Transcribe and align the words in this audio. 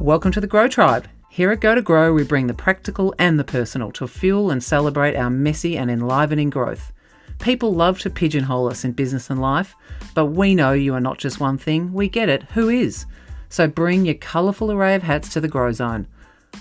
Welcome 0.00 0.30
to 0.32 0.40
the 0.42 0.46
Grow 0.46 0.68
Tribe. 0.68 1.08
Here 1.30 1.50
at 1.50 1.60
Go 1.60 1.74
to 1.74 1.80
Grow, 1.80 2.12
we 2.12 2.22
bring 2.22 2.46
the 2.46 2.54
practical 2.54 3.14
and 3.18 3.38
the 3.40 3.44
personal 3.44 3.90
to 3.92 4.06
fuel 4.06 4.50
and 4.50 4.62
celebrate 4.62 5.16
our 5.16 5.30
messy 5.30 5.78
and 5.78 5.90
enlivening 5.90 6.50
growth. 6.50 6.92
People 7.40 7.72
love 7.74 7.98
to 8.00 8.10
pigeonhole 8.10 8.68
us 8.68 8.84
in 8.84 8.92
business 8.92 9.30
and 9.30 9.40
life, 9.40 9.74
but 10.14 10.26
we 10.26 10.54
know 10.54 10.72
you 10.72 10.94
are 10.94 11.00
not 11.00 11.18
just 11.18 11.40
one 11.40 11.56
thing, 11.56 11.94
we 11.94 12.08
get 12.10 12.28
it. 12.28 12.42
Who 12.52 12.68
is? 12.68 13.06
So 13.48 13.66
bring 13.66 14.04
your 14.04 14.16
colourful 14.16 14.70
array 14.70 14.94
of 14.94 15.02
hats 15.02 15.30
to 15.30 15.40
the 15.40 15.48
Grow 15.48 15.72
Zone. 15.72 16.06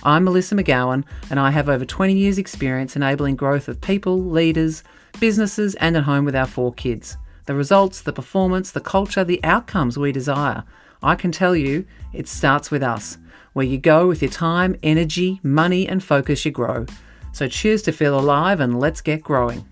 I'm 0.01 0.23
Melissa 0.23 0.55
McGowan, 0.55 1.03
and 1.29 1.39
I 1.39 1.51
have 1.51 1.67
over 1.67 1.85
20 1.85 2.15
years' 2.15 2.37
experience 2.37 2.95
enabling 2.95 3.35
growth 3.35 3.67
of 3.67 3.81
people, 3.81 4.17
leaders, 4.17 4.81
businesses, 5.19 5.75
and 5.75 5.97
at 5.97 6.03
home 6.03 6.23
with 6.23 6.37
our 6.37 6.47
four 6.47 6.73
kids. 6.73 7.17
The 7.47 7.53
results, 7.53 8.01
the 8.01 8.13
performance, 8.13 8.71
the 8.71 8.81
culture, 8.81 9.25
the 9.25 9.43
outcomes 9.43 9.99
we 9.99 10.13
desire. 10.13 10.63
I 11.03 11.15
can 11.15 11.31
tell 11.31 11.55
you, 11.55 11.85
it 12.13 12.27
starts 12.27 12.71
with 12.71 12.81
us. 12.81 13.17
Where 13.55 13.65
you 13.65 13.77
go 13.77 14.05
with 14.05 14.21
your 14.21 14.31
time, 14.31 14.75
energy, 14.83 15.39
money, 15.41 15.87
and 15.87 16.03
focus, 16.03 16.43
you 16.43 16.51
grow. 16.51 16.85
So 17.31 17.47
choose 17.47 17.81
to 17.83 17.93
feel 17.93 18.19
alive 18.19 18.59
and 18.59 18.81
let's 18.81 18.99
get 18.99 19.23
growing. 19.23 19.65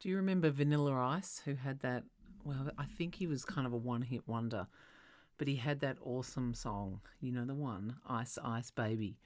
Do 0.00 0.10
you 0.10 0.16
remember 0.16 0.50
Vanilla 0.50 0.92
Ice, 0.92 1.40
who 1.46 1.54
had 1.54 1.80
that? 1.80 2.04
Well, 2.44 2.68
I 2.76 2.84
think 2.84 3.14
he 3.14 3.26
was 3.26 3.42
kind 3.42 3.66
of 3.66 3.72
a 3.72 3.78
one 3.78 4.02
hit 4.02 4.28
wonder, 4.28 4.66
but 5.38 5.48
he 5.48 5.56
had 5.56 5.80
that 5.80 5.96
awesome 6.02 6.52
song, 6.52 7.00
you 7.22 7.32
know, 7.32 7.46
the 7.46 7.54
one, 7.54 7.96
Ice 8.06 8.36
Ice 8.44 8.70
Baby. 8.70 9.16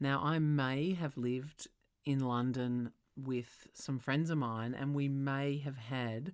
Now, 0.00 0.22
I 0.24 0.38
may 0.38 0.94
have 0.94 1.18
lived 1.18 1.66
in 2.06 2.20
London 2.20 2.92
with 3.22 3.68
some 3.74 3.98
friends 3.98 4.30
of 4.30 4.38
mine, 4.38 4.72
and 4.72 4.94
we 4.94 5.08
may 5.08 5.58
have 5.58 5.76
had 5.76 6.32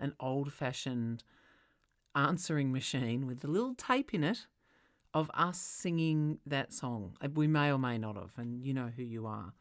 an 0.00 0.14
old 0.18 0.52
fashioned 0.52 1.22
answering 2.14 2.72
machine 2.72 3.26
with 3.26 3.44
a 3.44 3.46
little 3.46 3.74
tape 3.74 4.12
in 4.12 4.24
it 4.24 4.46
of 5.12 5.30
us 5.34 5.58
singing 5.58 6.38
that 6.46 6.72
song. 6.72 7.16
Uh, 7.22 7.28
we 7.34 7.46
may 7.46 7.72
or 7.72 7.78
may 7.78 7.98
not 7.98 8.16
have, 8.16 8.32
and 8.36 8.64
you 8.64 8.72
know 8.72 8.90
who 8.96 9.02
you 9.02 9.26
are. 9.26 9.52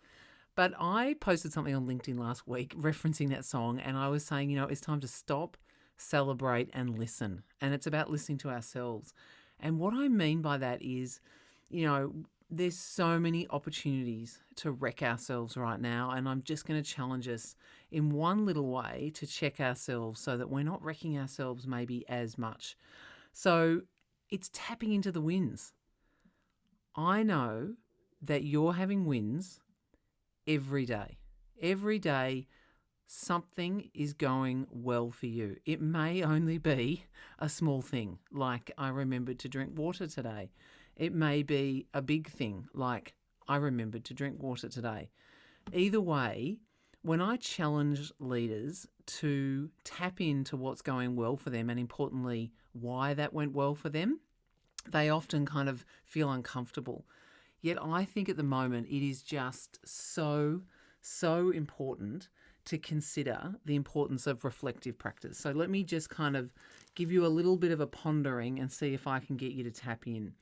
But 0.55 0.73
I 0.79 1.15
posted 1.19 1.53
something 1.53 1.73
on 1.73 1.87
LinkedIn 1.87 2.19
last 2.19 2.47
week 2.47 2.75
referencing 2.79 3.29
that 3.29 3.45
song, 3.45 3.79
and 3.79 3.97
I 3.97 4.09
was 4.09 4.25
saying, 4.25 4.49
you 4.49 4.57
know, 4.57 4.65
it's 4.65 4.81
time 4.81 4.99
to 5.01 5.07
stop, 5.07 5.57
celebrate, 5.97 6.69
and 6.73 6.97
listen. 6.97 7.43
And 7.61 7.73
it's 7.73 7.87
about 7.87 8.09
listening 8.09 8.37
to 8.39 8.49
ourselves. 8.49 9.13
And 9.59 9.79
what 9.79 9.93
I 9.93 10.07
mean 10.07 10.41
by 10.41 10.57
that 10.57 10.81
is, 10.81 11.19
you 11.69 11.85
know, 11.85 12.13
there's 12.49 12.77
so 12.77 13.19
many 13.19 13.47
opportunities 13.49 14.39
to 14.55 14.71
wreck 14.71 15.03
ourselves 15.03 15.55
right 15.55 15.79
now. 15.79 16.11
And 16.11 16.27
I'm 16.27 16.41
just 16.41 16.65
going 16.65 16.81
to 16.81 16.89
challenge 16.89 17.27
us 17.27 17.55
in 17.91 18.11
one 18.11 18.45
little 18.45 18.67
way 18.67 19.11
to 19.15 19.27
check 19.27 19.59
ourselves 19.59 20.19
so 20.19 20.35
that 20.37 20.49
we're 20.49 20.63
not 20.63 20.83
wrecking 20.83 21.17
ourselves 21.17 21.67
maybe 21.67 22.07
as 22.09 22.37
much. 22.37 22.75
So 23.33 23.81
it's 24.29 24.49
tapping 24.51 24.93
into 24.93 25.11
the 25.11 25.21
wins. 25.21 25.73
I 26.95 27.23
know 27.23 27.75
that 28.21 28.43
you're 28.43 28.73
having 28.73 29.05
wins 29.05 29.59
every 30.47 30.85
day. 30.85 31.19
Every 31.61 31.99
day, 31.99 32.47
something 33.05 33.89
is 33.93 34.13
going 34.13 34.67
well 34.71 35.11
for 35.11 35.25
you. 35.27 35.57
It 35.65 35.81
may 35.81 36.23
only 36.23 36.57
be 36.57 37.05
a 37.37 37.49
small 37.49 37.81
thing, 37.81 38.19
like 38.31 38.71
I 38.77 38.89
remembered 38.89 39.39
to 39.39 39.49
drink 39.49 39.77
water 39.77 40.07
today. 40.07 40.51
It 40.99 41.13
may 41.13 41.43
be 41.43 41.87
a 41.93 42.01
big 42.01 42.29
thing, 42.29 42.67
like 42.73 43.13
I 43.47 43.55
remembered 43.55 44.03
to 44.05 44.13
drink 44.13 44.43
water 44.43 44.67
today. 44.67 45.09
Either 45.73 46.01
way, 46.01 46.57
when 47.01 47.21
I 47.21 47.37
challenge 47.37 48.11
leaders 48.19 48.85
to 49.05 49.69
tap 49.85 50.19
into 50.19 50.57
what's 50.57 50.81
going 50.81 51.15
well 51.15 51.37
for 51.37 51.51
them 51.51 51.69
and 51.69 51.79
importantly, 51.79 52.51
why 52.73 53.13
that 53.13 53.33
went 53.33 53.53
well 53.53 53.75
for 53.75 53.87
them, 53.87 54.19
they 54.89 55.09
often 55.09 55.45
kind 55.45 55.69
of 55.69 55.85
feel 56.03 56.29
uncomfortable. 56.29 57.05
Yet 57.61 57.77
I 57.81 58.03
think 58.03 58.27
at 58.27 58.35
the 58.35 58.43
moment 58.43 58.87
it 58.89 59.07
is 59.07 59.23
just 59.23 59.79
so, 59.85 60.63
so 60.99 61.49
important 61.49 62.27
to 62.65 62.77
consider 62.77 63.55
the 63.63 63.75
importance 63.75 64.27
of 64.27 64.43
reflective 64.43 64.97
practice. 64.97 65.37
So 65.37 65.51
let 65.51 65.69
me 65.69 65.83
just 65.85 66.09
kind 66.09 66.35
of 66.35 66.51
give 66.93 67.09
you 67.09 67.25
a 67.25 67.27
little 67.27 67.55
bit 67.55 67.71
of 67.71 67.79
a 67.79 67.87
pondering 67.87 68.59
and 68.59 68.69
see 68.69 68.93
if 68.93 69.07
I 69.07 69.19
can 69.19 69.37
get 69.37 69.53
you 69.53 69.63
to 69.63 69.71
tap 69.71 70.05
in. 70.05 70.33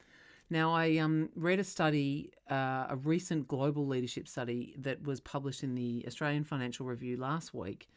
Now, 0.50 0.74
I 0.74 0.98
um, 0.98 1.30
read 1.36 1.60
a 1.60 1.64
study, 1.64 2.32
uh, 2.50 2.88
a 2.90 2.96
recent 2.96 3.48
global 3.48 3.86
leadership 3.86 4.28
study 4.28 4.76
that 4.80 5.04
was 5.04 5.20
published 5.20 5.64
in 5.64 5.76
the 5.76 6.06
Australian 6.08 6.46
Financial 6.46 6.86
Review 6.86 7.18
last 7.18 7.54
week. 7.54 7.90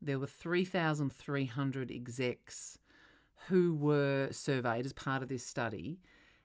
There 0.00 0.18
were 0.18 0.26
3,300 0.26 1.92
execs 1.92 2.78
who 3.46 3.74
were 3.74 4.28
surveyed 4.32 4.84
as 4.84 4.92
part 4.92 5.22
of 5.22 5.28
this 5.28 5.46
study, 5.46 6.00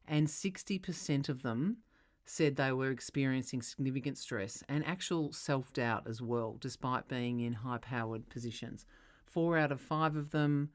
and 0.07 0.27
60% 0.27 1.27
of 1.27 1.41
them 1.41 1.77
said 2.23 2.55
they 2.55 2.71
were 2.71 2.91
experiencing 2.91 3.61
significant 3.61 4.17
stress 4.17 4.61
and 4.69 4.85
actual 4.85 5.31
self 5.31 5.73
doubt 5.73 6.05
as 6.07 6.21
well, 6.21 6.57
despite 6.59 7.07
being 7.07 7.39
in 7.39 7.53
high 7.53 7.79
powered 7.79 8.29
positions. 8.29 8.85
Four 9.25 9.57
out 9.57 9.71
of 9.71 9.81
five 9.81 10.15
of 10.15 10.29
them 10.29 10.69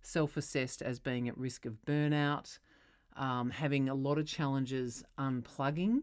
self 0.00 0.36
assessed 0.36 0.80
as 0.80 1.00
being 1.00 1.28
at 1.28 1.36
risk 1.36 1.66
of 1.66 1.84
burnout 1.84 2.58
um, 3.18 3.50
having 3.50 3.88
a 3.88 3.94
lot 3.94 4.18
of 4.18 4.26
challenges 4.26 5.04
unplugging. 5.18 6.00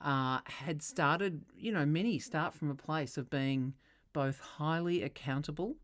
Uh, 0.00 0.40
had 0.46 0.82
started, 0.82 1.42
you 1.56 1.70
know, 1.70 1.84
many 1.84 2.18
start 2.18 2.54
from 2.54 2.70
a 2.70 2.74
place 2.74 3.18
of 3.18 3.28
being 3.28 3.74
both 4.14 4.40
highly 4.40 5.02
accountable 5.02 5.76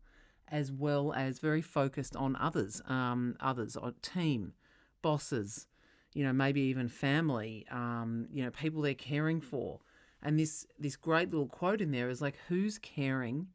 as 0.49 0.71
well 0.71 1.13
as 1.13 1.39
very 1.39 1.61
focused 1.61 2.15
on 2.15 2.35
others, 2.37 2.81
um, 2.87 3.35
others, 3.39 3.75
or 3.75 3.93
team, 4.01 4.53
bosses, 5.01 5.67
you 6.13 6.23
know, 6.23 6.33
maybe 6.33 6.61
even 6.61 6.87
family, 6.87 7.65
um, 7.69 8.27
you 8.31 8.43
know, 8.43 8.49
people 8.49 8.81
they're 8.81 8.93
caring 8.93 9.41
for. 9.41 9.79
And 10.23 10.39
this 10.39 10.65
this 10.79 10.95
great 10.95 11.29
little 11.29 11.47
quote 11.47 11.81
in 11.81 11.91
there 11.91 12.09
is 12.09 12.21
like, 12.21 12.37
who's 12.47 12.79
caring 12.79 13.47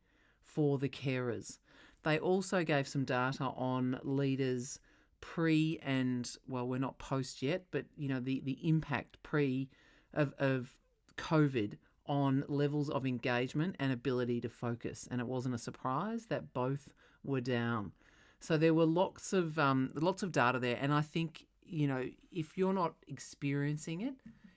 for 0.43 0.79
the 0.79 0.89
carers? 0.89 1.59
They 2.05 2.19
also 2.19 2.63
gave 2.63 2.87
some 2.87 3.05
data 3.05 3.45
on 3.45 3.99
leaders 4.05 4.79
pre 5.23 5.79
and 5.83 6.37
well, 6.47 6.69
we're 6.69 6.79
not 6.79 6.99
post 6.99 7.41
yet, 7.41 7.65
but 7.71 7.87
you 7.97 8.09
know 8.09 8.21
the 8.21 8.43
the 8.45 8.59
impact 8.69 9.17
pre 9.23 9.71
of 10.13 10.35
of 10.39 10.77
COVID 11.17 11.79
on 12.07 12.45
levels 12.49 12.91
of 12.91 13.07
engagement 13.07 13.77
and 13.79 13.91
ability 13.91 14.43
to 14.43 14.51
focus, 14.51 15.09
and 15.11 15.23
it 15.23 15.27
wasn't 15.27 15.55
a 15.55 15.59
surprise 15.59 16.27
that 16.27 16.53
both 16.53 16.91
were 17.25 17.41
down. 17.41 17.93
So 18.41 18.59
there 18.59 18.75
were 18.75 18.85
lots 18.85 19.33
of 19.33 19.59
um, 19.59 19.93
lots 19.95 20.23
of 20.23 20.33
data 20.33 20.59
there, 20.59 20.77
and 20.79 20.93
I 20.93 21.01
think 21.01 21.47
you 21.65 21.87
know 21.87 22.05
if 22.31 22.59
you're 22.59 22.75
not 22.75 22.93
experiencing 23.09 24.03
it, 24.03 24.15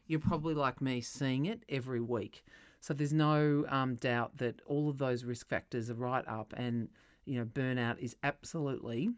you're 0.07 0.19
probably 0.19 0.55
like 0.55 0.81
me, 0.81 0.99
seeing 0.99 1.45
it 1.45 1.63
every 1.69 2.01
week. 2.01 2.43
So 2.81 2.93
there's 2.93 3.13
no 3.13 3.65
um, 3.69 3.95
doubt 3.95 4.37
that 4.37 4.61
all 4.65 4.89
of 4.89 4.97
those 4.97 5.23
risk 5.23 5.47
factors 5.47 5.89
are 5.89 5.95
right 5.95 6.27
up, 6.27 6.53
and 6.57 6.89
you 7.25 7.37
know 7.37 7.45
burnout 7.45 7.99
is 7.99 8.15
absolutely 8.23 9.11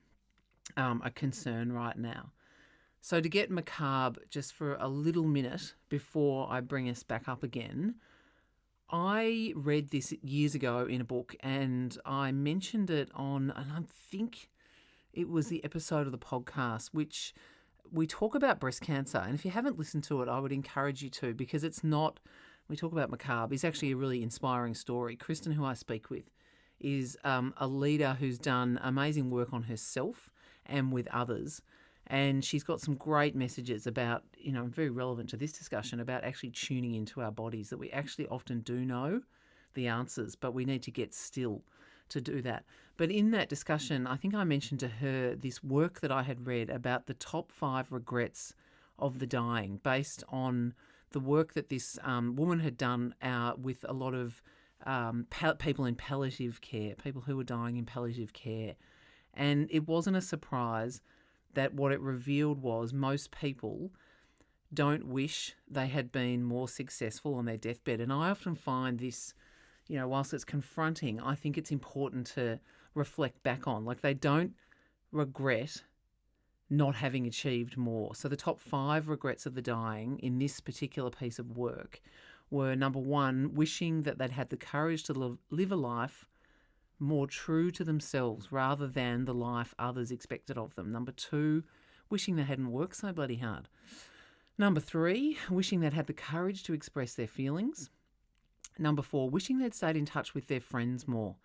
um, 0.76 1.02
a 1.06 1.12
concern 1.12 1.72
right 1.72 1.98
now. 1.98 2.32
So, 3.02 3.22
to 3.22 3.30
get 3.30 3.50
macabre 3.52 4.22
just 4.30 4.54
for 4.54 4.76
a 4.76 4.88
little 4.88 5.24
minute 5.24 5.76
before 5.88 6.48
I 6.50 6.62
bring 6.62 6.90
us 6.90 7.04
back 7.04 7.30
up 7.30 7.44
again, 7.44 7.96
I 8.90 9.54
read 9.56 9.92
this 9.92 10.14
years 10.22 10.56
ago 10.56 10.86
in 10.86 11.02
a 11.02 11.06
book 11.06 11.36
and 11.42 11.98
I 12.06 12.32
mentioned 12.32 12.90
it 12.90 13.10
on, 13.14 13.52
and 13.56 13.72
I 13.72 13.80
think 14.12 14.50
it 15.14 15.30
was 15.30 15.48
the 15.48 15.64
episode 15.64 16.06
of 16.06 16.12
the 16.12 16.18
podcast, 16.18 16.90
which 16.94 17.34
we 17.92 18.08
talk 18.08 18.36
about 18.36 18.60
breast 18.60 18.82
cancer. 18.82 19.18
And 19.18 19.36
if 19.36 19.46
you 19.46 19.52
haven't 19.52 19.78
listened 19.78 20.04
to 20.06 20.22
it, 20.22 20.30
I 20.30 20.40
would 20.40 20.52
encourage 20.52 21.02
you 21.02 21.10
to 21.12 21.34
because 21.34 21.64
it's 21.64 21.84
not, 21.84 22.20
we 22.68 22.76
talk 22.76 22.92
about 22.92 23.10
macabre, 23.10 23.54
it's 23.54 23.64
actually 23.64 23.92
a 23.92 23.98
really 23.98 24.24
inspiring 24.24 24.74
story. 24.74 25.16
Kristen, 25.16 25.54
who 25.54 25.66
I 25.66 25.74
speak 25.74 26.10
with, 26.10 26.30
is 26.80 27.18
um, 27.24 27.54
a 27.58 27.68
leader 27.68 28.18
who's 28.20 28.38
done 28.38 28.80
amazing 28.84 29.31
work 29.31 29.52
on 29.52 29.63
herself 29.63 30.30
and 30.68 30.92
with 30.92 31.08
others. 31.12 31.62
And 32.08 32.44
she's 32.44 32.64
got 32.64 32.80
some 32.80 32.96
great 32.96 33.36
messages 33.36 33.86
about, 33.86 34.24
you 34.38 34.52
know, 34.52 34.66
very 34.66 34.90
relevant 34.90 35.30
to 35.31 35.38
this 35.38 35.52
discussion 35.52 36.00
about 36.00 36.24
actually 36.24 36.52
tuning 36.52 36.96
into 36.96 37.22
our 37.22 37.31
bodies, 37.31 37.69
that 37.69 37.78
we 37.78 37.90
actually 37.92 38.28
often 38.28 38.62
do 38.62 38.86
know 38.86 39.22
the 39.74 39.88
answers, 39.88 40.36
but 40.36 40.54
we 40.54 40.64
need 40.64 40.84
to 40.84 40.92
get 40.92 41.14
still 41.14 41.64
to 42.10 42.22
do 42.22 42.42
that. 42.42 42.64
But 42.96 43.12
in 43.12 43.31
that 43.31 43.50
discussion, 43.50 44.08
I 44.08 44.16
think 44.16 44.34
I 44.34 44.44
mentioned 44.44 44.80
to 44.80 44.88
her 44.88 45.36
this 45.36 45.64
work 45.64 46.00
that 46.00 46.12
I 46.12 46.24
had 46.24 46.48
read 46.48 46.70
about 46.70 47.08
the 47.08 47.13
top 47.13 47.52
five 47.52 47.92
regrets 47.92 48.54
of 48.98 49.20
the 49.20 49.28
dying 49.28 49.80
based 49.84 50.24
on 50.30 50.74
the 51.12 51.20
work 51.20 51.54
that 51.54 51.70
this 51.70 52.00
um, 52.04 52.36
woman 52.36 52.60
had 52.60 52.78
done 52.78 53.13
uh, 53.22 53.54
with 53.62 53.86
a 53.88 53.94
lot 53.94 54.13
of 54.13 54.42
um, 54.86 55.25
people 55.60 55.86
in 55.86 55.96
palliative 55.96 56.62
care, 56.62 56.96
people 56.96 57.22
who 57.22 57.38
were 57.38 57.44
dying 57.44 57.78
in 57.78 57.86
palliative 57.86 58.34
care. 58.34 58.75
And 59.38 59.68
it 59.69 59.88
wasn't 59.88 60.18
a 60.18 60.22
surprise 60.22 61.00
that 61.54 61.74
what 61.74 61.92
it 61.92 62.01
revealed 62.01 62.62
was 62.62 62.92
most 62.92 63.31
people 63.31 63.92
don't 64.74 65.07
wish 65.07 65.56
they 65.69 65.88
had 65.88 66.12
been 66.12 66.44
more 66.44 66.68
successful 66.68 67.36
on 67.36 67.45
their 67.45 67.57
deathbed. 67.57 68.01
And 68.01 68.12
I 68.12 68.30
often 68.30 68.56
find 68.56 69.00
this, 69.00 69.34
you 69.88 69.98
know, 69.98 70.07
whilst 70.07 70.34
it's 70.34 70.44
confronting, 70.44 71.22
I 71.22 71.36
think 71.36 71.57
it's 71.57 71.72
important 71.72 72.28
to 72.36 72.60
reflect 72.95 73.44
back 73.44 73.68
on. 73.68 73.86
Like 73.86 74.01
they 74.01 74.13
don't 74.13 74.54
regret 75.12 75.84
not 76.69 76.95
having 76.95 77.25
achieved 77.28 77.78
more. 77.78 78.13
So, 78.13 78.28
the 78.28 78.36
top 78.36 78.60
five 78.60 79.07
regrets 79.07 79.45
of 79.45 79.56
the 79.56 79.62
dying 79.62 80.19
in 80.19 80.38
this 80.38 80.60
particular 80.60 81.10
piece 81.10 81.39
of 81.39 81.56
work 81.56 82.01
were 82.50 82.75
number 82.75 83.00
one, 83.00 83.54
wishing 83.54 84.04
that 84.04 84.18
they'd 84.18 84.31
had 84.31 84.50
the 84.50 84.57
courage 84.57 85.04
to 85.04 85.38
live 85.50 85.72
a 85.72 85.75
life 85.75 86.25
more 87.00 87.28
true 87.28 87.72
to 87.72 87.84
themselves 87.84 88.52
rather 88.52 88.88
than 88.88 89.26
the 89.26 89.34
life 89.34 89.74
others 89.78 90.12
expected 90.12 90.58
of 90.58 90.76
them. 90.76 90.92
Number 90.92 91.12
two, 91.12 91.64
wishing 92.10 92.36
they 92.36 92.44
hadn't 92.44 92.72
worked 92.72 92.96
so 92.96 93.14
bloody 93.14 93.38
hard. 93.38 93.68
Number 94.58 94.80
three, 94.80 95.38
wishing 95.50 95.80
they'd 95.80 95.94
had 95.94 96.08
the 96.08 96.14
courage 96.14 96.64
to 96.64 96.74
express 96.74 97.14
their 97.14 97.28
feelings. 97.28 97.90
Number 98.80 99.02
four, 99.02 99.30
wishing 99.30 99.60
they'd 99.60 99.74
stayed 99.76 99.98
in 99.98 100.06
touch 100.06 100.34
with 100.34 100.48
their 100.48 100.60
friends 100.60 101.08
more. 101.08 101.36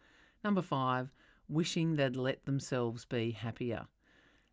Number 0.43 0.63
five, 0.63 1.13
wishing 1.49 1.97
they'd 1.97 2.17
let 2.17 2.45
themselves 2.45 3.05
be 3.05 3.33
happier. 3.33 3.87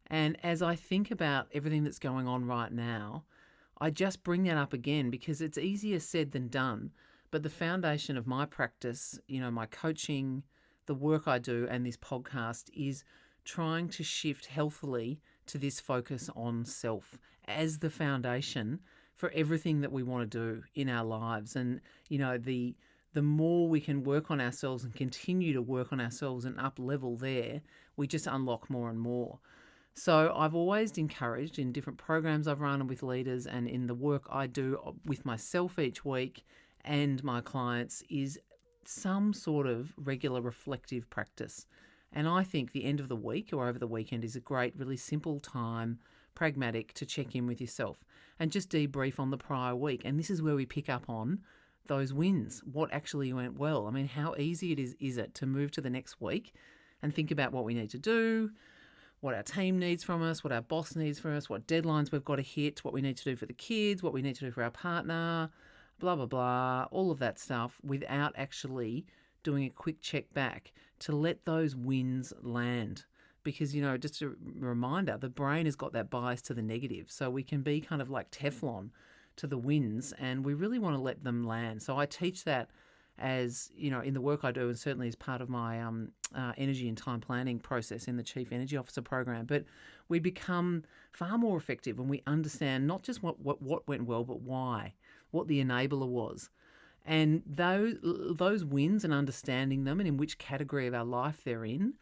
And 0.08 0.38
as 0.44 0.62
I 0.62 0.76
think 0.76 1.12
about 1.12 1.48
everything 1.54 1.84
that's 1.84 2.00
going 2.00 2.28
on 2.28 2.46
right 2.46 2.72
now, 2.72 3.24
I 3.80 3.92
just 3.92 4.24
bring 4.24 4.44
that 4.44 4.58
up 4.58 4.74
again 4.74 5.10
because 5.10 5.42
it's 5.42 5.58
easier 5.58 6.00
said 6.00 6.32
than 6.32 6.48
done. 6.48 6.92
But 7.32 7.44
the 7.44 7.50
foundation 7.50 8.18
of 8.18 8.28
my 8.28 8.46
practice, 8.46 9.20
you 9.28 9.40
know, 9.40 9.52
my 9.52 9.68
coaching, 9.68 10.44
the 10.90 10.96
work 10.96 11.28
I 11.28 11.38
do, 11.38 11.68
and 11.70 11.86
this 11.86 11.98
podcast 11.98 12.72
is 12.74 13.04
trying 13.46 13.90
to 13.90 14.04
shift 14.04 14.48
healthily 14.48 15.22
to 15.46 15.60
this 15.60 15.80
focus 15.80 16.32
on 16.36 16.66
self 16.66 17.20
as 17.48 17.78
the 17.78 17.92
foundation 17.92 18.80
for 19.14 19.30
everything 19.36 19.82
that 19.82 19.92
we 19.92 20.02
want 20.02 20.32
to 20.32 20.38
do 20.40 20.64
in 20.74 20.90
our 20.90 21.06
lives. 21.06 21.56
And, 21.56 21.80
you 22.10 22.18
know, 22.18 22.40
the 22.40 22.76
the 23.14 23.22
more 23.22 23.70
we 23.70 23.80
can 23.80 24.04
work 24.04 24.32
on 24.32 24.42
ourselves 24.42 24.84
and 24.84 24.96
continue 24.96 25.54
to 25.54 25.62
work 25.62 25.94
on 25.94 26.02
ourselves 26.02 26.44
and 26.46 26.60
up 26.60 26.80
level 26.80 27.16
there, 27.18 27.62
we 27.96 28.08
just 28.08 28.26
unlock 28.26 28.68
more 28.68 28.90
and 28.90 29.00
more. 29.00 29.38
So 29.94 30.34
I've 30.36 30.56
always 30.56 30.98
encouraged 30.98 31.60
in 31.60 31.72
different 31.72 32.00
programs 32.00 32.48
I've 32.48 32.62
run 32.62 32.88
with 32.88 33.04
leaders 33.04 33.46
and 33.46 33.68
in 33.68 33.86
the 33.86 33.94
work 33.94 34.24
I 34.32 34.48
do 34.48 34.80
uh, 34.84 34.94
with 35.06 35.24
myself 35.24 35.78
each 35.78 36.04
week 36.04 36.46
and 36.84 37.24
my 37.24 37.42
clients 37.42 38.02
is 38.10 38.40
some 38.90 39.34
sort 39.34 39.68
of 39.68 39.94
regular 39.98 40.42
reflective 40.42 41.10
practice. 41.10 41.68
And 42.12 42.28
I 42.28 42.44
think 42.44 42.72
the 42.72 42.86
end 42.86 43.00
of 43.00 43.08
the 43.08 43.16
week 43.16 43.50
or 43.54 43.68
over 43.68 43.78
the 43.78 43.88
weekend 43.88 44.24
is 44.24 44.36
a 44.36 44.40
great, 44.40 44.74
really 44.76 44.98
simple 44.98 45.40
time, 45.40 46.00
pragmatic, 46.34 46.94
to 46.94 47.06
check 47.06 47.36
in 47.36 47.46
with 47.46 47.62
yourself 47.62 48.04
and 48.40 48.52
just 48.52 48.72
debrief 48.72 49.20
on 49.20 49.30
the 49.30 49.38
prior 49.38 49.76
week. 49.76 50.02
And 50.06 50.18
this 50.18 50.32
is 50.32 50.42
where 50.42 50.56
we 50.56 50.66
pick 50.66 50.90
up 50.90 51.08
on 51.08 51.40
those 51.88 52.14
wins, 52.14 52.64
what 52.72 52.92
actually 52.92 53.32
went 53.32 53.60
well. 53.60 53.86
I 53.86 53.92
mean, 53.92 54.08
how 54.08 54.34
easy 54.38 54.72
it 54.72 54.80
is 54.80 54.96
is 55.00 55.18
it 55.18 55.36
to 55.36 55.46
move 55.46 55.72
to 55.72 55.82
the 55.82 55.90
next 55.90 56.20
week 56.20 56.54
and 57.02 57.14
think 57.14 57.30
about 57.30 57.52
what 57.52 57.66
we 57.66 57.76
need 57.76 57.92
to 57.92 58.00
do, 58.00 58.52
what 59.20 59.36
our 59.36 59.44
team 59.44 59.78
needs 59.78 60.04
from 60.04 60.24
us, 60.24 60.44
what 60.44 60.54
our 60.54 60.62
boss 60.62 60.96
needs 60.96 61.20
from 61.20 61.36
us, 61.36 61.50
what 61.50 61.68
deadlines 61.68 62.12
we've 62.12 62.26
got 62.26 62.38
to 62.38 62.42
hit, 62.42 62.84
what 62.84 62.94
we 62.94 63.02
need 63.02 63.18
to 63.18 63.24
do 63.24 63.36
for 63.36 63.46
the 63.46 63.54
kids, 63.54 64.02
what 64.02 64.14
we 64.14 64.22
need 64.22 64.36
to 64.36 64.46
do 64.46 64.52
for 64.52 64.64
our 64.64 64.72
partner, 64.72 65.50
blah 66.00 66.16
blah 66.16 66.26
blah, 66.26 66.88
all 66.92 67.12
of 67.12 67.20
that 67.20 67.40
stuff 67.40 67.80
without 67.84 68.34
actually 68.38 69.06
doing 69.44 69.66
a 69.66 69.70
quick 69.70 70.02
check 70.02 70.34
back 70.34 70.72
to 71.00 71.16
let 71.16 71.46
those 71.46 71.76
wins 71.76 72.34
land. 72.42 73.06
Because, 73.44 73.74
you 73.74 73.82
know, 73.82 73.98
just 73.98 74.22
a 74.22 74.32
reminder, 74.60 75.18
the 75.18 75.30
brain 75.30 75.66
has 75.66 75.76
got 75.76 75.94
that 75.94 76.10
bias 76.10 76.42
to 76.44 76.54
the 76.54 76.62
negative. 76.62 77.10
So 77.10 77.30
we 77.30 77.42
can 77.42 77.62
be 77.62 77.80
kind 77.80 78.02
of 78.02 78.10
like 78.10 78.30
Teflon 78.32 78.90
to 79.38 79.48
the 79.48 79.58
wins 79.58 80.14
and 80.20 80.44
we 80.44 80.54
really 80.54 80.78
want 80.78 80.96
to 80.96 81.02
let 81.02 81.24
them 81.24 81.48
land. 81.48 81.82
So 81.82 81.98
I 81.98 82.06
teach 82.06 82.44
that 82.44 82.70
as, 83.18 83.72
you 83.76 83.92
know, 83.92 84.02
in 84.02 84.14
the 84.14 84.22
work 84.22 84.44
I 84.44 84.52
do 84.52 84.68
and 84.68 84.78
certainly 84.78 85.08
as 85.08 85.16
part 85.16 85.42
of 85.42 85.50
my 85.50 85.82
um, 85.82 86.12
uh, 86.36 86.52
energy 86.58 86.90
and 86.90 86.98
time 86.98 87.22
planning 87.22 87.60
process 87.60 88.08
in 88.08 88.18
the 88.18 88.24
Chief 88.24 88.52
Energy 88.52 88.76
Officer 88.76 89.02
program. 89.02 89.46
But 89.46 89.64
we 90.10 90.20
become 90.20 90.84
far 91.14 91.38
more 91.38 91.58
effective 91.58 91.98
when 91.98 92.10
we 92.10 92.22
understand 92.28 92.88
not 92.88 93.04
just 93.04 93.24
what, 93.24 93.40
what, 93.40 93.62
what 93.62 93.88
went 93.88 94.06
well, 94.06 94.26
but 94.26 94.42
why, 94.42 94.94
what 95.32 95.48
the 95.48 95.64
enabler 95.64 96.08
was. 96.08 96.50
And 97.06 97.42
those 97.46 97.96
those 98.04 98.64
wins 98.64 99.04
and 99.04 99.14
understanding 99.14 99.84
them 99.84 100.00
and 100.00 100.08
in 100.08 100.18
which 100.18 100.38
category 100.38 100.86
of 100.88 100.94
our 100.94 101.06
life 101.06 101.42
they're 101.44 101.66
in, 101.66 101.94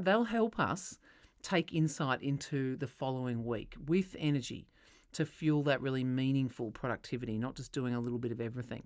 they'll 0.00 0.24
help 0.24 0.58
us 0.58 0.98
take 1.42 1.72
insight 1.72 2.22
into 2.22 2.76
the 2.76 2.86
following 2.86 3.44
week 3.44 3.74
with 3.86 4.14
energy 4.18 4.68
to 5.12 5.26
fuel 5.26 5.62
that 5.64 5.80
really 5.80 6.04
meaningful 6.04 6.70
productivity, 6.70 7.36
not 7.36 7.56
just 7.56 7.72
doing 7.72 7.94
a 7.94 8.00
little 8.00 8.18
bit 8.18 8.32
of 8.32 8.40
everything. 8.40 8.84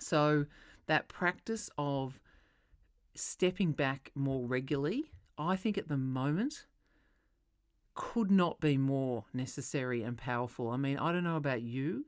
So 0.00 0.46
that 0.86 1.08
practice 1.08 1.70
of 1.78 2.20
stepping 3.14 3.72
back 3.72 4.10
more 4.14 4.46
regularly, 4.46 5.12
I 5.38 5.56
think 5.56 5.78
at 5.78 5.88
the 5.88 5.96
moment 5.96 6.66
could 7.94 8.30
not 8.30 8.60
be 8.60 8.76
more 8.76 9.24
necessary 9.32 10.02
and 10.02 10.18
powerful. 10.18 10.70
I 10.70 10.76
mean, 10.76 10.98
I 10.98 11.12
don't 11.12 11.22
know 11.22 11.36
about 11.36 11.62
you, 11.62 12.06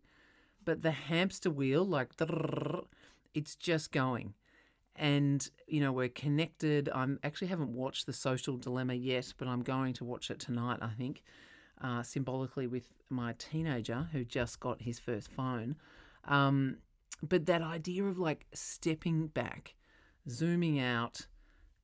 but 0.66 0.82
the 0.82 0.90
hamster 0.90 1.50
wheel, 1.50 1.84
like, 1.86 2.10
it's 3.32 3.56
just 3.56 3.90
going. 3.92 4.34
And, 4.94 5.48
you 5.66 5.80
know, 5.80 5.92
we're 5.92 6.08
connected. 6.08 6.90
I 6.94 7.02
am 7.02 7.18
actually 7.22 7.48
haven't 7.48 7.74
watched 7.74 8.06
The 8.06 8.12
Social 8.12 8.56
Dilemma 8.56 8.94
yet, 8.94 9.32
but 9.38 9.48
I'm 9.48 9.62
going 9.62 9.94
to 9.94 10.04
watch 10.04 10.30
it 10.30 10.38
tonight, 10.38 10.80
I 10.82 10.88
think, 10.88 11.22
uh, 11.80 12.02
symbolically 12.02 12.66
with 12.66 12.84
my 13.08 13.34
teenager 13.38 14.08
who 14.12 14.24
just 14.24 14.60
got 14.60 14.82
his 14.82 14.98
first 14.98 15.30
phone. 15.30 15.76
Um, 16.24 16.78
but 17.22 17.46
that 17.46 17.62
idea 17.62 18.04
of 18.04 18.18
like 18.18 18.46
stepping 18.52 19.28
back, 19.28 19.74
zooming 20.28 20.80
out, 20.80 21.26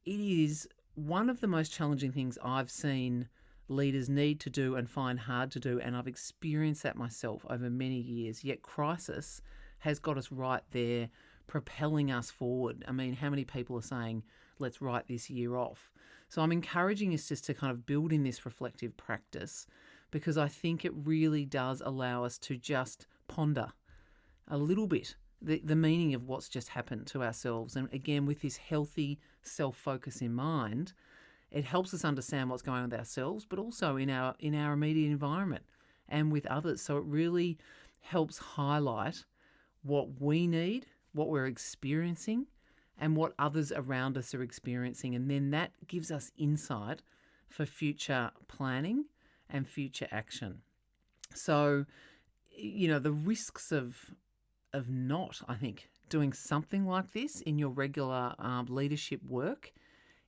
it 0.05 0.21
is 0.21 0.69
one 0.95 1.31
of 1.31 1.41
the 1.41 1.47
most 1.47 1.73
challenging 1.73 2.13
things 2.13 2.39
I've 2.43 2.71
seen 2.71 3.29
leaders 3.73 4.09
need 4.09 4.41
to 4.41 4.51
do 4.51 4.77
and 4.77 4.89
find 4.89 5.21
hard 5.21 5.51
to 5.53 5.61
do. 5.61 5.81
And 5.81 5.97
I've 5.97 6.07
experienced 6.07 6.83
that 6.83 6.97
myself 6.97 7.45
over 7.49 7.71
many 7.71 7.99
years. 7.99 8.45
Yet, 8.45 8.63
crisis 8.63 9.43
has 9.81 9.99
got 9.99 10.19
us 10.19 10.31
right 10.31 10.63
there, 10.71 11.09
propelling 11.47 12.11
us 12.11 12.31
forward. 12.31 12.85
I 12.87 12.93
mean, 12.93 13.15
how 13.15 13.31
many 13.31 13.45
people 13.45 13.77
are 13.77 13.83
saying, 13.83 14.23
let's 14.59 14.81
write 14.81 15.09
this 15.09 15.29
year 15.29 15.57
off? 15.57 15.91
So, 16.29 16.43
I'm 16.43 16.53
encouraging 16.53 17.13
us 17.15 17.29
just 17.29 17.45
to 17.47 17.55
kind 17.55 17.71
of 17.71 17.87
build 17.87 18.13
in 18.13 18.23
this 18.23 18.45
reflective 18.45 18.97
practice 18.97 19.67
because 20.11 20.39
I 20.39 20.47
think 20.47 20.85
it 20.85 20.93
really 20.95 21.45
does 21.45 21.83
allow 21.85 22.25
us 22.25 22.39
to 22.39 22.57
just 22.57 23.07
ponder 23.29 23.73
a 24.49 24.59
little 24.59 24.87
bit 24.87 25.17
the, 25.45 25.61
the 25.65 25.77
meaning 25.77 26.15
of 26.15 26.29
what's 26.29 26.49
just 26.49 26.69
happened 26.69 27.07
to 27.09 27.23
ourselves. 27.23 27.77
And 27.77 27.93
again, 27.93 28.27
with 28.27 28.43
this 28.43 28.57
healthy 28.57 29.19
self 29.43 29.77
focus 29.77 30.21
in 30.21 30.33
mind, 30.35 30.93
it 31.53 31.65
helps 31.65 31.93
us 31.93 32.05
understand 32.05 32.49
what's 32.49 32.63
going 32.63 32.83
on 32.83 32.91
with 32.91 32.99
ourselves, 32.99 33.45
but 33.45 33.59
also 33.59 33.97
in 33.97 34.11
our 34.11 34.35
in 34.41 34.55
our 34.55 34.73
immediate 34.73 35.11
environment 35.11 35.65
and 36.09 36.33
with 36.33 36.47
others. 36.47 36.81
So 36.81 36.97
it 36.97 37.05
really 37.05 37.59
helps 38.01 38.39
highlight 38.39 39.25
what 39.83 40.21
we 40.21 40.47
need, 40.47 40.87
what 41.13 41.29
we're 41.29 41.47
experiencing, 41.47 42.47
and 42.99 43.17
what 43.17 43.35
others 43.39 43.73
around 43.73 44.17
us 44.17 44.35
are 44.35 44.43
experiencing. 44.43 45.15
And 45.15 45.31
then 45.31 45.51
that 45.51 45.73
gives 45.87 46.11
us 46.11 46.33
insight 46.37 47.03
for 47.49 47.67
future 47.67 48.31
planning 48.49 49.05
and 49.51 49.69
future 49.69 50.09
action. 50.11 50.63
So, 51.35 51.85
you 52.51 52.89
know, 52.89 52.99
the 52.99 53.13
risks 53.13 53.73
of 53.73 53.97
of 54.73 54.89
not, 54.89 55.43
I 55.49 55.55
think, 55.55 55.91
doing 56.09 56.33
something 56.33 56.87
like 56.87 57.13
this 57.13 57.43
in 57.43 57.59
your 57.59 57.69
regular 57.69 58.35
um, 58.39 58.67
leadership 58.71 59.21
work 59.29 59.73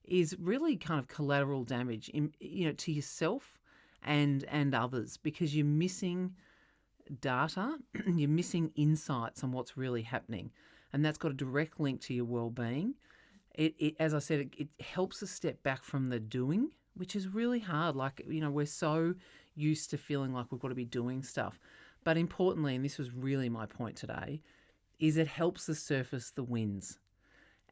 is 0.04 0.37
really 0.38 0.76
kind 0.76 1.00
of 1.00 1.08
collateral 1.08 1.64
damage 1.64 2.08
in, 2.11 2.32
you 2.40 2.66
know 2.66 2.73
to 2.73 2.92
yourself 2.92 3.58
and 4.02 4.44
and 4.44 4.75
others 4.75 5.16
because 5.16 5.56
you're 5.56 5.66
missing 5.66 6.34
data 7.20 7.76
you're 8.14 8.28
missing 8.28 8.70
insights 8.76 9.42
on 9.44 9.52
what's 9.52 9.76
really 9.76 10.02
happening 10.02 10.50
and 10.92 11.04
that's 11.04 11.18
got 11.18 11.32
a 11.32 11.34
direct 11.34 11.80
link 11.80 12.00
to 12.02 12.14
your 12.14 12.25
well-being. 12.25 12.94
It, 13.56 13.75
it 13.78 13.94
as 14.00 14.14
i 14.14 14.18
said 14.18 14.40
it, 14.40 14.54
it 14.58 14.68
helps 14.84 15.23
us 15.23 15.30
step 15.30 15.62
back 15.62 15.84
from 15.84 16.08
the 16.08 16.20
doing 16.20 16.70
which 16.96 17.16
is 17.16 17.26
really 17.26 17.58
hard. 17.58 17.96
Like 17.96 18.25
you 18.28 18.40
know 18.40 18.50
we're 18.50 18.66
so 18.66 19.14
used 19.56 19.90
to 19.90 19.99
feeling 19.99 20.32
like 20.32 20.46
we've 20.50 20.61
got 20.61 20.68
to 20.68 20.75
be 20.75 20.84
doing 20.84 21.23
stuff. 21.23 21.58
But 22.04 22.16
importantly 22.16 22.75
and 22.75 22.84
this 22.84 22.99
was 22.99 23.12
really 23.12 23.49
my 23.49 23.66
point 23.66 23.96
today 23.96 24.40
is 25.00 25.16
it 25.16 25.26
helps 25.26 25.68
us 25.68 25.78
surface 25.78 26.30
the 26.30 26.44
wins 26.44 26.99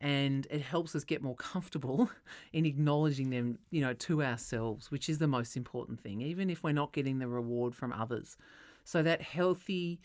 and 0.02 0.48
it 0.50 0.60
helps 0.60 0.96
us 0.96 1.04
get 1.04 1.22
more 1.22 1.36
comfortable 1.36 2.10
in 2.52 2.66
acknowledging 2.66 3.30
them, 3.30 3.56
you 3.70 3.80
know, 3.80 3.94
to 3.94 4.22
ourselves, 4.22 4.90
which 4.90 5.08
is 5.08 5.18
the 5.18 5.28
most 5.28 5.56
important 5.56 6.00
thing, 6.00 6.20
even 6.20 6.50
if 6.50 6.64
we're 6.64 6.72
not 6.72 6.92
getting 6.92 7.20
the 7.20 7.28
reward 7.28 7.72
from 7.72 7.92
others. 7.92 8.36
So 8.82 9.00
that 9.04 9.22
healthy 9.22 10.00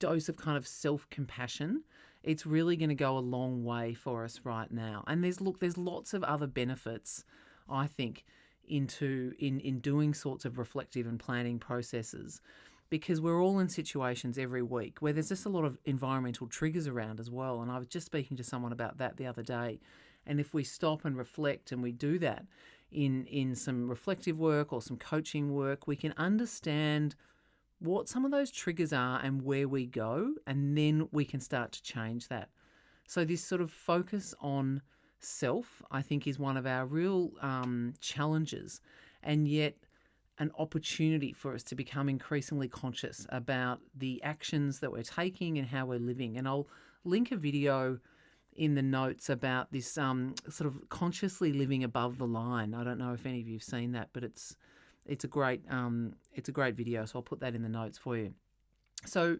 dose 0.00 0.28
of 0.28 0.36
kind 0.36 0.56
of 0.56 0.66
self-compassion, 0.66 1.84
it's 2.24 2.44
really 2.44 2.76
going 2.76 2.88
to 2.88 2.96
go 2.96 3.16
a 3.16 3.20
long 3.20 3.62
way 3.62 3.94
for 3.94 4.24
us 4.24 4.40
right 4.42 4.70
now. 4.70 5.04
And 5.06 5.22
there's 5.22 5.40
look, 5.40 5.60
there's 5.60 5.78
lots 5.78 6.12
of 6.12 6.24
other 6.24 6.48
benefits, 6.48 7.24
I 7.68 7.86
think, 7.86 8.24
into 8.66 9.32
in 9.38 9.60
in 9.60 9.78
doing 9.78 10.12
sorts 10.12 10.44
of 10.44 10.58
reflective 10.58 11.06
and 11.06 11.20
planning 11.20 11.60
processes 11.60 12.40
because 12.90 13.20
we're 13.20 13.42
all 13.42 13.60
in 13.60 13.68
situations 13.68 14.36
every 14.36 14.62
week 14.62 14.98
where 15.00 15.12
there's 15.12 15.28
just 15.28 15.46
a 15.46 15.48
lot 15.48 15.64
of 15.64 15.78
environmental 15.84 16.46
triggers 16.48 16.86
around 16.86 17.20
as 17.20 17.30
well. 17.30 17.62
And 17.62 17.70
I 17.70 17.78
was 17.78 17.86
just 17.86 18.06
speaking 18.06 18.36
to 18.36 18.44
someone 18.44 18.72
about 18.72 18.98
that 18.98 19.16
the 19.16 19.26
other 19.26 19.42
day. 19.42 19.80
And 20.26 20.38
if 20.38 20.52
we 20.52 20.64
stop 20.64 21.04
and 21.04 21.16
reflect 21.16 21.72
and 21.72 21.82
we 21.82 21.92
do 21.92 22.18
that, 22.18 22.44
in 22.92 23.24
in 23.26 23.54
some 23.54 23.88
reflective 23.88 24.38
work 24.38 24.72
or 24.72 24.82
some 24.82 24.96
coaching 24.96 25.52
work, 25.52 25.86
we 25.86 25.96
can 25.96 26.12
understand 26.16 27.14
what 27.78 28.08
some 28.08 28.24
of 28.24 28.30
those 28.30 28.50
triggers 28.50 28.92
are 28.92 29.20
and 29.20 29.42
where 29.42 29.68
we 29.68 29.86
go, 29.86 30.34
and 30.46 30.76
then 30.76 31.08
we 31.12 31.24
can 31.24 31.40
start 31.40 31.72
to 31.72 31.82
change 31.82 32.28
that. 32.28 32.50
So 33.06 33.24
this 33.24 33.42
sort 33.42 33.60
of 33.60 33.70
focus 33.70 34.34
on 34.40 34.82
self, 35.18 35.82
I 35.90 36.02
think, 36.02 36.26
is 36.26 36.38
one 36.38 36.56
of 36.56 36.66
our 36.66 36.84
real 36.84 37.30
um, 37.40 37.94
challenges, 38.00 38.80
and 39.22 39.48
yet 39.48 39.74
an 40.40 40.50
opportunity 40.58 41.32
for 41.32 41.54
us 41.54 41.62
to 41.62 41.74
become 41.74 42.08
increasingly 42.08 42.66
conscious 42.66 43.26
about 43.28 43.78
the 43.98 44.20
actions 44.24 44.80
that 44.80 44.90
we're 44.90 45.02
taking 45.02 45.58
and 45.58 45.68
how 45.68 45.84
we're 45.84 46.00
living. 46.00 46.38
And 46.38 46.48
I'll 46.48 46.66
link 47.04 47.30
a 47.30 47.36
video 47.36 47.98
in 48.56 48.74
the 48.74 48.82
notes 48.82 49.28
about 49.28 49.70
this 49.70 49.98
um, 49.98 50.34
sort 50.48 50.66
of 50.66 50.88
consciously 50.88 51.52
living 51.52 51.84
above 51.84 52.16
the 52.16 52.26
line. 52.26 52.74
I 52.74 52.82
don't 52.82 52.98
know 52.98 53.12
if 53.12 53.26
any 53.26 53.40
of 53.40 53.48
you've 53.48 53.62
seen 53.62 53.92
that, 53.92 54.08
but 54.14 54.24
it's 54.24 54.56
it's 55.06 55.24
a 55.24 55.28
great 55.28 55.62
um, 55.70 56.14
it's 56.32 56.48
a 56.48 56.52
great 56.52 56.74
video. 56.74 57.04
So 57.04 57.18
I'll 57.18 57.22
put 57.22 57.40
that 57.40 57.54
in 57.54 57.62
the 57.62 57.68
notes 57.68 57.98
for 57.98 58.16
you. 58.16 58.32
So, 59.04 59.38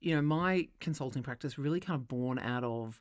you 0.00 0.16
know, 0.16 0.22
my 0.22 0.68
consulting 0.80 1.22
practice 1.22 1.58
really 1.58 1.80
kind 1.80 2.00
of 2.00 2.08
born 2.08 2.38
out 2.38 2.64
of 2.64 2.98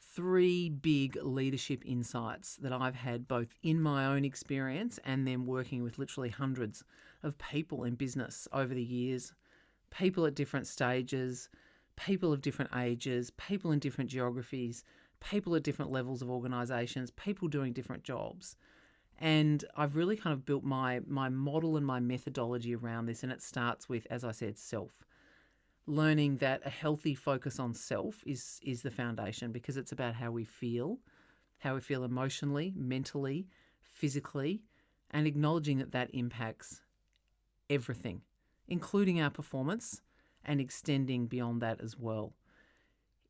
three 0.00 0.68
big 0.68 1.16
leadership 1.22 1.82
insights 1.84 2.56
that 2.56 2.72
I've 2.72 2.94
had 2.94 3.28
both 3.28 3.54
in 3.62 3.80
my 3.80 4.06
own 4.06 4.24
experience 4.24 4.98
and 5.04 5.26
then 5.26 5.46
working 5.46 5.82
with 5.82 5.98
literally 5.98 6.30
hundreds 6.30 6.84
of 7.22 7.38
people 7.38 7.84
in 7.84 7.94
business 7.94 8.48
over 8.52 8.74
the 8.74 8.82
years, 8.82 9.32
people 9.90 10.26
at 10.26 10.34
different 10.34 10.66
stages, 10.66 11.48
people 11.96 12.32
of 12.32 12.40
different 12.40 12.70
ages, 12.76 13.30
people 13.30 13.72
in 13.72 13.78
different 13.78 14.10
geographies, 14.10 14.84
people 15.20 15.54
at 15.54 15.62
different 15.62 15.90
levels 15.90 16.22
of 16.22 16.30
organizations, 16.30 17.10
people 17.12 17.48
doing 17.48 17.72
different 17.72 18.04
jobs. 18.04 18.56
And 19.18 19.64
I've 19.76 19.96
really 19.96 20.16
kind 20.16 20.32
of 20.32 20.44
built 20.44 20.62
my 20.62 21.00
my 21.06 21.28
model 21.28 21.76
and 21.76 21.84
my 21.84 21.98
methodology 21.98 22.74
around 22.74 23.06
this 23.06 23.24
and 23.24 23.32
it 23.32 23.42
starts 23.42 23.88
with 23.88 24.06
as 24.10 24.22
I 24.22 24.30
said 24.30 24.56
self 24.56 24.92
learning 25.88 26.36
that 26.36 26.60
a 26.64 26.70
healthy 26.70 27.14
focus 27.14 27.58
on 27.58 27.74
self 27.74 28.22
is 28.26 28.60
is 28.62 28.82
the 28.82 28.90
foundation 28.90 29.52
because 29.52 29.76
it's 29.76 29.92
about 29.92 30.14
how 30.14 30.30
we 30.30 30.44
feel, 30.44 30.98
how 31.58 31.74
we 31.74 31.80
feel 31.80 32.04
emotionally, 32.04 32.72
mentally, 32.76 33.46
physically, 33.80 34.62
and 35.10 35.26
acknowledging 35.26 35.78
that 35.78 35.92
that 35.92 36.10
impacts 36.12 36.82
everything, 37.70 38.20
including 38.68 39.20
our 39.20 39.30
performance 39.30 40.02
and 40.44 40.60
extending 40.60 41.26
beyond 41.26 41.62
that 41.62 41.80
as 41.80 41.98
well. 41.98 42.34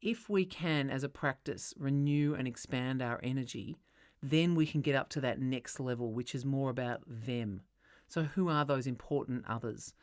If 0.01 0.29
we 0.29 0.45
can, 0.45 0.91
as 0.91 1.03
a 1.03 1.09
practice, 1.09 1.75
renew 1.77 2.35
and 2.35 2.47
expand 2.47 3.03
our 3.03 3.21
energy, 3.23 3.77
then 4.23 4.55
we 4.55 4.67
can 4.67 4.81
get 4.81 4.95
up 4.95 5.09
to 5.11 5.21
that 5.21 5.41
next 5.41 5.81
level, 5.81 6.13
which 6.13 6.35
is 6.35 6.45
more 6.45 6.71
about 6.71 7.03
them. 7.07 7.63
So, 8.09 8.23
who 8.23 8.49
are 8.49 8.65
those 8.65 8.87
important 8.87 9.45
others? 9.49 9.95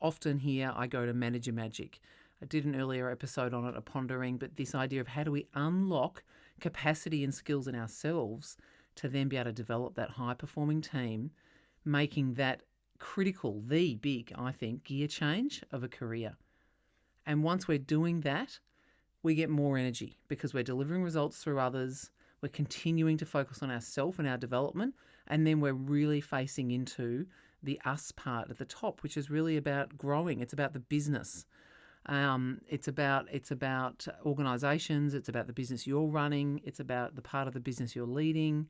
Often 0.00 0.38
here 0.38 0.72
I 0.74 0.86
go 0.86 1.06
to 1.06 1.12
manager 1.12 1.52
magic. 1.52 2.00
I 2.42 2.46
did 2.46 2.64
an 2.64 2.76
earlier 2.76 3.10
episode 3.10 3.52
on 3.52 3.64
it, 3.66 3.76
a 3.76 3.80
pondering, 3.80 4.36
but 4.38 4.56
this 4.56 4.74
idea 4.74 5.00
of 5.00 5.08
how 5.08 5.24
do 5.24 5.32
we 5.32 5.48
unlock 5.54 6.22
capacity 6.60 7.24
and 7.24 7.34
skills 7.34 7.66
in 7.66 7.74
ourselves 7.74 8.56
to 8.96 9.08
then 9.08 9.28
be 9.28 9.36
able 9.36 9.46
to 9.46 9.52
develop 9.52 9.94
that 9.94 10.10
high 10.10 10.34
performing 10.34 10.80
team, 10.80 11.30
making 11.84 12.34
that 12.34 12.62
critical, 12.98 13.62
the 13.66 13.94
big, 13.96 14.32
I 14.36 14.52
think, 14.52 14.84
gear 14.84 15.08
change 15.08 15.62
of 15.70 15.82
a 15.82 15.88
career. 15.88 16.36
And 17.26 17.42
once 17.42 17.68
we're 17.68 17.78
doing 17.78 18.20
that, 18.22 18.58
we 19.22 19.34
get 19.34 19.50
more 19.50 19.76
energy 19.76 20.18
because 20.28 20.54
we're 20.54 20.62
delivering 20.62 21.02
results 21.02 21.38
through 21.38 21.58
others. 21.58 22.10
We're 22.40 22.48
continuing 22.48 23.16
to 23.18 23.26
focus 23.26 23.62
on 23.62 23.70
ourselves 23.70 24.18
and 24.18 24.28
our 24.28 24.38
development. 24.38 24.94
And 25.26 25.46
then 25.46 25.60
we're 25.60 25.74
really 25.74 26.20
facing 26.20 26.70
into 26.70 27.26
the 27.62 27.80
us 27.84 28.12
part 28.12 28.50
at 28.50 28.58
the 28.58 28.64
top, 28.64 29.02
which 29.02 29.16
is 29.16 29.30
really 29.30 29.56
about 29.56 29.96
growing. 29.96 30.40
It's 30.40 30.52
about 30.52 30.72
the 30.72 30.80
business. 30.80 31.46
Um, 32.06 32.60
it's 32.68 32.88
about 32.88 33.26
it's 33.30 33.50
about 33.50 34.06
organisations. 34.24 35.14
It's 35.14 35.28
about 35.28 35.46
the 35.46 35.52
business 35.52 35.86
you're 35.86 36.06
running. 36.06 36.60
It's 36.64 36.80
about 36.80 37.16
the 37.16 37.22
part 37.22 37.48
of 37.48 37.54
the 37.54 37.60
business 37.60 37.94
you're 37.94 38.06
leading. 38.06 38.68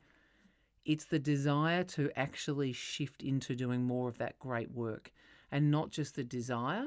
It's 0.85 1.04
the 1.04 1.18
desire 1.18 1.85
to 1.85 2.11
actually 2.16 2.73
shift 2.73 3.23
into 3.23 3.54
doing 3.54 3.85
more 3.85 4.09
of 4.09 4.18
that 4.18 4.38
great 4.38 4.71
work, 4.73 5.12
and 5.52 5.71
not 5.71 5.90
just 5.90 6.16
the 6.16 6.25
desire, 6.25 6.87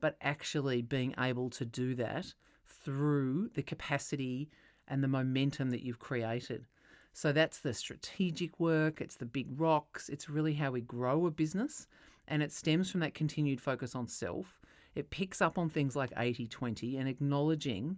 but 0.00 0.16
actually 0.20 0.82
being 0.82 1.14
able 1.18 1.50
to 1.50 1.64
do 1.64 1.94
that 1.96 2.32
through 2.66 3.50
the 3.54 3.62
capacity 3.62 4.50
and 4.86 5.02
the 5.02 5.08
momentum 5.08 5.70
that 5.70 5.82
you've 5.82 5.98
created. 5.98 6.66
So 7.12 7.32
that's 7.32 7.58
the 7.60 7.74
strategic 7.74 8.60
work, 8.60 9.00
it's 9.00 9.16
the 9.16 9.26
big 9.26 9.48
rocks, 9.58 10.08
it's 10.08 10.28
really 10.28 10.54
how 10.54 10.70
we 10.70 10.80
grow 10.80 11.26
a 11.26 11.30
business. 11.30 11.86
And 12.28 12.42
it 12.42 12.52
stems 12.52 12.90
from 12.90 13.00
that 13.00 13.14
continued 13.14 13.60
focus 13.60 13.94
on 13.94 14.06
self. 14.06 14.60
It 14.94 15.10
picks 15.10 15.40
up 15.40 15.58
on 15.58 15.68
things 15.68 15.96
like 15.96 16.12
80 16.16 16.46
20 16.46 16.96
and 16.96 17.08
acknowledging 17.08 17.96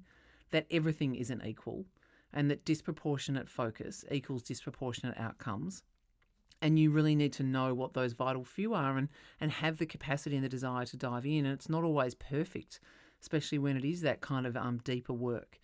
that 0.50 0.66
everything 0.70 1.14
isn't 1.14 1.44
equal 1.44 1.84
and 2.32 2.50
that 2.50 2.64
disproportionate 2.64 3.48
focus 3.48 4.04
equals 4.10 4.42
disproportionate 4.42 5.18
outcomes. 5.18 5.82
And 6.62 6.78
you 6.78 6.90
really 6.90 7.14
need 7.14 7.32
to 7.34 7.42
know 7.42 7.74
what 7.74 7.94
those 7.94 8.12
vital 8.12 8.44
few 8.44 8.74
are 8.74 8.98
and, 8.98 9.08
and 9.40 9.50
have 9.50 9.78
the 9.78 9.86
capacity 9.86 10.36
and 10.36 10.44
the 10.44 10.48
desire 10.48 10.84
to 10.86 10.96
dive 10.96 11.24
in. 11.24 11.46
And 11.46 11.54
it's 11.54 11.70
not 11.70 11.84
always 11.84 12.14
perfect, 12.14 12.80
especially 13.20 13.58
when 13.58 13.76
it 13.76 13.84
is 13.84 14.02
that 14.02 14.20
kind 14.20 14.46
of 14.46 14.56
um, 14.56 14.78
deeper 14.84 15.14
work. 15.14 15.58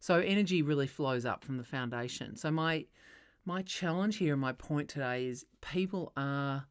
So 0.00 0.20
energy 0.20 0.62
really 0.62 0.86
flows 0.86 1.24
up 1.24 1.44
from 1.44 1.56
the 1.56 1.64
foundation. 1.64 2.36
So 2.36 2.50
my 2.50 2.86
my 3.44 3.62
challenge 3.62 4.16
here 4.16 4.34
and 4.34 4.40
my 4.40 4.52
point 4.52 4.88
today 4.88 5.26
is 5.26 5.46
people 5.60 6.12
are 6.16 6.66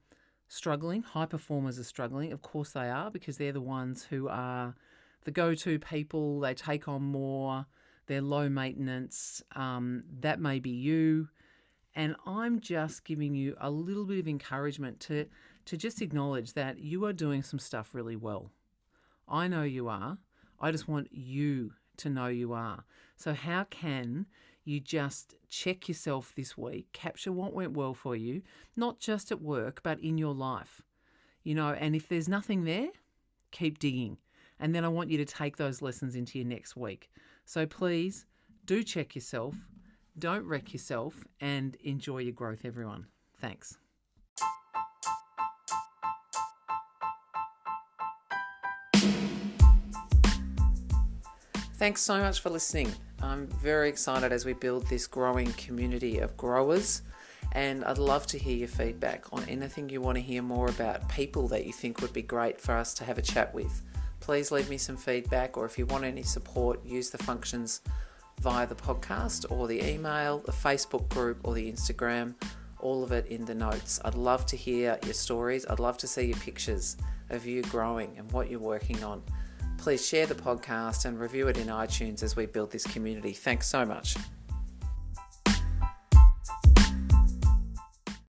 struggling. 0.48 1.02
High 1.02 1.26
performers 1.26 1.80
are 1.80 1.84
struggling. 1.84 2.32
Of 2.32 2.42
course 2.42 2.72
they 2.72 2.90
are 2.90 3.10
because 3.10 3.38
they're 3.38 3.52
the 3.52 3.62
ones 3.62 4.04
who 4.04 4.28
are 4.28 4.76
the 5.26 5.32
go-to 5.32 5.80
people. 5.80 6.40
They 6.40 6.54
take 6.54 6.88
on 6.88 7.04
more. 7.04 7.66
They're 8.06 8.22
low 8.22 8.48
maintenance. 8.48 9.42
Um, 9.56 10.04
that 10.20 10.40
may 10.40 10.60
be 10.60 10.70
you. 10.70 11.30
And 11.96 12.16
I'm 12.26 12.60
just 12.60 13.04
giving 13.04 13.34
you 13.34 13.56
a 13.60 13.72
little 13.72 14.06
bit 14.06 14.20
of 14.20 14.28
encouragement 14.28 15.00
to 15.02 15.26
to 15.66 15.76
just 15.76 16.02
acknowledge 16.02 16.54
that 16.54 16.80
you 16.80 17.04
are 17.06 17.12
doing 17.12 17.44
some 17.44 17.60
stuff 17.60 17.94
really 17.94 18.16
well. 18.16 18.52
I 19.28 19.50
know 19.50 19.64
you 19.64 19.90
are. 19.90 20.18
I 20.62 20.72
just 20.72 20.88
want 20.88 21.10
you 21.12 21.74
to 21.98 22.10
know 22.10 22.28
you 22.28 22.54
are. 22.54 22.86
So, 23.18 23.34
how 23.34 23.64
can 23.64 24.28
you 24.64 24.80
just 24.80 25.34
check 25.50 25.88
yourself 25.88 26.34
this 26.36 26.56
week, 26.56 26.88
capture 26.94 27.32
what 27.32 27.54
went 27.54 27.74
well 27.74 27.96
for 27.96 28.16
you, 28.16 28.44
not 28.76 29.00
just 29.00 29.32
at 29.32 29.42
work, 29.42 29.82
but 29.82 30.00
in 30.00 30.20
your 30.20 30.36
life? 30.36 30.84
You 31.44 31.56
know, 31.56 31.70
and 31.70 31.96
if 31.96 32.08
there's 32.08 32.30
nothing 32.30 32.64
there, 32.64 32.90
keep 33.52 33.80
digging. 33.80 34.18
And 34.60 34.74
then 34.76 34.86
I 34.86 34.90
want 34.90 35.10
you 35.10 35.18
to 35.18 35.26
take 35.26 35.58
those 35.58 35.82
lessons 35.82 36.16
into 36.16 36.38
your 36.38 36.48
next 36.48 36.78
week. 36.78 37.10
So, 37.44 37.66
please 37.66 38.28
do 38.66 38.84
check 38.84 39.16
yourself, 39.16 39.56
don't 40.20 40.46
wreck 40.46 40.72
yourself, 40.72 41.26
and 41.42 41.76
enjoy 41.78 42.20
your 42.20 42.34
growth, 42.34 42.66
everyone. 42.66 43.08
Thanks. 43.42 43.80
Thanks 51.78 52.02
so 52.02 52.20
much 52.20 52.42
for 52.42 52.50
listening. 52.52 52.92
I'm 53.22 53.48
very 53.48 53.90
excited 53.90 54.32
as 54.32 54.46
we 54.46 54.54
build 54.54 54.88
this 54.88 55.08
growing 55.08 55.52
community 55.54 56.20
of 56.20 56.38
growers, 56.38 57.02
and 57.54 57.84
I'd 57.86 57.98
love 57.98 58.28
to 58.28 58.38
hear 58.38 58.56
your 58.56 58.68
feedback 58.68 59.26
on 59.34 59.44
anything 59.46 59.90
you 59.90 60.02
want 60.02 60.18
to 60.18 60.22
hear 60.22 60.42
more 60.42 60.70
about, 60.70 61.10
people 61.10 61.48
that 61.48 61.66
you 61.66 61.74
think 61.74 62.02
would 62.02 62.14
be 62.14 62.22
great 62.22 62.62
for 62.62 62.74
us 62.76 62.94
to 62.96 63.04
have 63.04 63.18
a 63.18 63.22
chat 63.24 63.54
with. 63.54 63.82
Please 64.20 64.52
leave 64.52 64.70
me 64.70 64.78
some 64.78 64.98
feedback, 64.98 65.58
or 65.58 65.66
if 65.66 65.78
you 65.78 65.86
want 65.86 66.04
any 66.04 66.24
support, 66.24 66.86
use 66.86 67.10
the 67.10 67.18
functions 67.18 67.82
via 68.42 68.68
the 68.68 68.76
podcast 68.76 69.46
or 69.50 69.68
the 69.68 69.84
email, 69.84 70.40
the 70.40 70.52
Facebook 70.52 71.10
group, 71.10 71.40
or 71.44 71.54
the 71.54 71.72
Instagram. 71.72 72.36
All 72.80 73.04
of 73.04 73.12
it 73.12 73.26
in 73.28 73.44
the 73.46 73.56
notes. 73.56 74.00
I'd 74.06 74.14
love 74.14 74.46
to 74.48 74.56
hear 74.56 75.00
your 75.04 75.14
stories. 75.14 75.66
I'd 75.68 75.80
love 75.80 75.98
to 75.98 76.08
see 76.08 76.28
your 76.28 76.38
pictures 76.38 76.98
of 77.32 77.46
you 77.46 77.64
growing 77.64 78.16
and 78.18 78.32
what 78.32 78.52
you're 78.52 78.60
working 78.60 79.04
on. 79.04 79.24
Please 79.78 80.06
share 80.06 80.26
the 80.26 80.36
podcast 80.36 81.06
and 81.06 81.20
review 81.20 81.48
it 81.48 81.58
in 81.58 81.68
iTunes 81.68 82.24
as 82.24 82.36
we 82.36 82.46
build 82.46 82.72
this 82.72 82.86
community. 82.86 83.34
Thanks 83.34 83.68
so 83.68 83.86
much. 83.86 84.16